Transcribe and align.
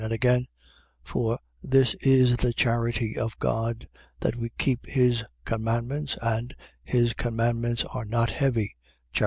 And 0.03 0.11
again: 0.11 0.47
For 1.03 1.37
this 1.61 1.93
is 2.03 2.37
the 2.37 2.53
charity 2.53 3.19
of 3.19 3.37
God, 3.37 3.87
that 4.21 4.35
we 4.35 4.49
keep 4.57 4.87
his 4.87 5.23
commandments, 5.45 6.17
and: 6.23 6.55
His 6.83 7.13
commandments 7.13 7.83
are 7.85 8.05
not 8.05 8.31
heavy 8.31 8.75
(chap. 9.13 9.19